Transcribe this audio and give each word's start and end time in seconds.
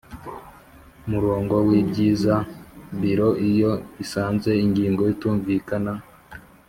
murongo 1.09 1.55
w 1.67 1.69
ibyigwa 1.81 2.35
Biro 2.99 3.29
iyo 3.49 3.71
isanze 4.03 4.51
ingingo 4.65 5.01
itumvikana 5.13 5.93